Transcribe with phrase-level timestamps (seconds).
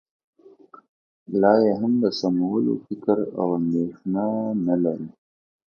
[1.41, 4.25] لا یې هم د سمولو فکر او اندېښنه
[4.65, 5.09] نه لرو